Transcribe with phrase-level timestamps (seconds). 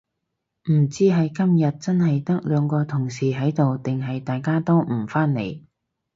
[0.71, 5.61] 唔知係今日真係得兩個同事喺度定係大家都唔返嚟